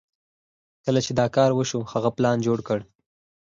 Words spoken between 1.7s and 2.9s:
هغه پلان جوړ کړ.